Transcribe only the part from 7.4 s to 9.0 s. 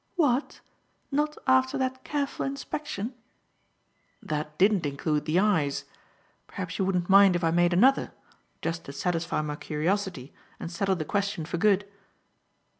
I made another, just to